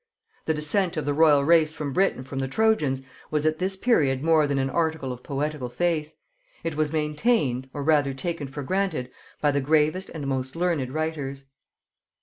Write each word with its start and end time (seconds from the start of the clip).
The 0.45 0.55
descent 0.55 0.97
of 0.97 1.05
the 1.05 1.13
royal 1.13 1.43
race 1.43 1.79
of 1.79 1.93
Britain 1.93 2.23
from 2.23 2.39
the 2.39 2.47
Trojans 2.47 3.03
was 3.29 3.45
at 3.45 3.59
this 3.59 3.77
period 3.77 4.23
more 4.23 4.47
than 4.47 4.57
an 4.57 4.71
article 4.71 5.13
of 5.13 5.21
poetical 5.21 5.69
faith; 5.69 6.15
it 6.63 6.75
was 6.75 6.91
maintained, 6.91 7.69
or 7.71 7.83
rather 7.83 8.11
taken 8.15 8.47
for 8.47 8.63
granted, 8.63 9.11
by 9.41 9.51
the 9.51 9.61
gravest 9.61 10.09
and 10.09 10.25
most 10.25 10.55
learned 10.55 10.91
writers. 10.91 11.45